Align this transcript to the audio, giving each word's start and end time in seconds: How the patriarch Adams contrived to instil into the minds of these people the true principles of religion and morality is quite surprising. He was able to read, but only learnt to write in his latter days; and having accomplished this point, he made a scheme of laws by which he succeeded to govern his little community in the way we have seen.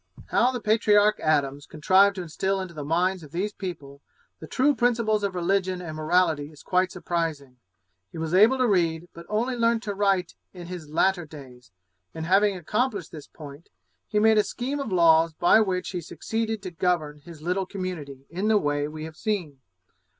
How 0.29 0.51
the 0.51 0.59
patriarch 0.59 1.19
Adams 1.19 1.67
contrived 1.67 2.15
to 2.15 2.23
instil 2.23 2.59
into 2.59 2.73
the 2.73 2.83
minds 2.83 3.21
of 3.21 3.31
these 3.31 3.53
people 3.53 4.01
the 4.39 4.47
true 4.47 4.73
principles 4.73 5.21
of 5.21 5.35
religion 5.35 5.79
and 5.79 5.95
morality 5.95 6.49
is 6.51 6.63
quite 6.63 6.91
surprising. 6.91 7.57
He 8.11 8.17
was 8.17 8.33
able 8.33 8.57
to 8.57 8.67
read, 8.67 9.09
but 9.13 9.27
only 9.29 9.53
learnt 9.55 9.83
to 9.83 9.93
write 9.93 10.33
in 10.53 10.65
his 10.65 10.89
latter 10.89 11.27
days; 11.27 11.69
and 12.15 12.25
having 12.25 12.55
accomplished 12.57 13.11
this 13.11 13.27
point, 13.27 13.69
he 14.07 14.17
made 14.17 14.39
a 14.39 14.43
scheme 14.43 14.79
of 14.79 14.91
laws 14.91 15.33
by 15.35 15.59
which 15.61 15.89
he 15.91 16.01
succeeded 16.01 16.63
to 16.63 16.71
govern 16.71 17.19
his 17.19 17.43
little 17.43 17.67
community 17.67 18.25
in 18.31 18.47
the 18.47 18.57
way 18.57 18.87
we 18.87 19.03
have 19.03 19.15
seen. 19.15 19.59